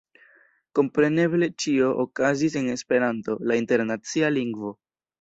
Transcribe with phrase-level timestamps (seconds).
[0.79, 4.79] Kompreneble ĉio okazis en Esperanto, la internacia lingvo.